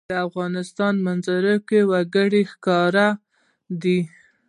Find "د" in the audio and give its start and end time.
0.09-0.13